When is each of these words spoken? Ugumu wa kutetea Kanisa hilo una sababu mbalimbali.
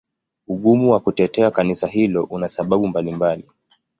Ugumu 0.47 0.91
wa 0.91 0.99
kutetea 0.99 1.51
Kanisa 1.51 1.87
hilo 1.87 2.23
una 2.23 2.49
sababu 2.49 2.87
mbalimbali. 2.87 3.45